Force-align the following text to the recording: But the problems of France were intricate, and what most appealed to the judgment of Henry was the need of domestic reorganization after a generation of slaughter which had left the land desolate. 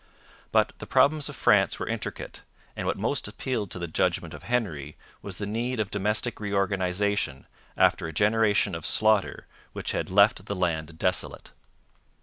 But 0.51 0.73
the 0.79 0.87
problems 0.87 1.29
of 1.29 1.35
France 1.35 1.77
were 1.77 1.87
intricate, 1.87 2.41
and 2.75 2.87
what 2.87 2.97
most 2.97 3.27
appealed 3.27 3.69
to 3.69 3.77
the 3.77 3.87
judgment 3.87 4.33
of 4.33 4.41
Henry 4.41 4.97
was 5.21 5.37
the 5.37 5.45
need 5.45 5.79
of 5.79 5.91
domestic 5.91 6.39
reorganization 6.39 7.45
after 7.77 8.07
a 8.07 8.11
generation 8.11 8.73
of 8.73 8.83
slaughter 8.83 9.45
which 9.73 9.91
had 9.91 10.09
left 10.09 10.43
the 10.47 10.55
land 10.55 10.97
desolate. 10.97 11.51